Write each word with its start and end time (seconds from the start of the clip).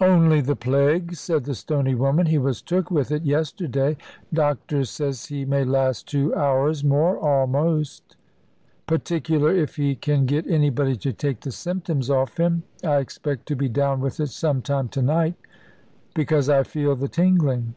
"Only 0.00 0.42
the[D] 0.42 0.58
plague," 0.58 1.14
said 1.14 1.44
the 1.44 1.54
stony 1.54 1.94
woman; 1.94 2.26
"he 2.26 2.36
was 2.38 2.60
took 2.62 2.90
with 2.90 3.12
it 3.12 3.22
yesterday; 3.22 3.96
doctor 4.34 4.84
says 4.84 5.26
he 5.26 5.44
may 5.44 5.62
last 5.62 6.08
two 6.08 6.34
hours 6.34 6.82
more 6.82 7.16
almost, 7.16 8.16
particular 8.88 9.54
if 9.54 9.76
he 9.76 9.94
can 9.94 10.26
get 10.26 10.48
anybody 10.48 10.96
to 10.96 11.12
take 11.12 11.42
the 11.42 11.52
symptoms 11.52 12.10
off 12.10 12.38
him. 12.38 12.64
I 12.82 12.96
expect 12.96 13.46
to 13.46 13.54
be 13.54 13.68
down 13.68 14.00
with 14.00 14.18
it 14.18 14.30
some 14.30 14.62
time 14.62 14.88
to 14.88 15.00
night, 15.00 15.36
because 16.12 16.48
I 16.48 16.64
feel 16.64 16.96
the 16.96 17.06
tingling. 17.06 17.74